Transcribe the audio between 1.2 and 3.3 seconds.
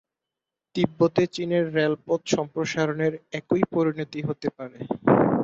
চীনের রেলপথ সম্প্রসারণের